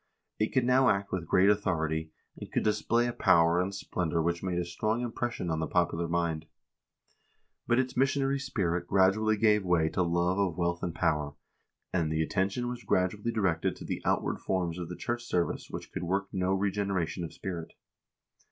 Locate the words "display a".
2.63-3.13